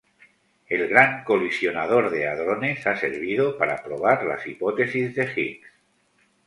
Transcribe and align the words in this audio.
El 0.67 0.87
Gran 0.87 1.23
Colisionador 1.23 2.09
de 2.09 2.27
Hadrones 2.27 2.87
ha 2.87 2.95
servido 2.97 3.55
para 3.59 3.83
probar 3.83 4.25
las 4.25 4.47
hipótesis 4.47 5.13
de 5.13 5.25
Higgs. 5.35 5.69